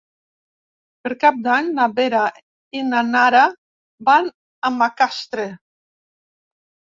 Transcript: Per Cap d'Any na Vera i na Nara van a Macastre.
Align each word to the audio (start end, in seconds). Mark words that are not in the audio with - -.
Per 1.01 1.09
Cap 1.23 1.35
d'Any 1.47 1.67
na 1.79 1.85
Vera 1.99 2.21
i 2.79 2.81
na 2.87 3.03
Nara 3.09 3.43
van 4.09 4.31
a 4.71 4.73
Macastre. 4.79 5.47